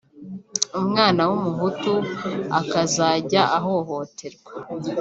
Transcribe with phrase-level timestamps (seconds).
[0.81, 1.93] umwana w’umuhutu
[2.59, 4.51] akazajya ahohoterwa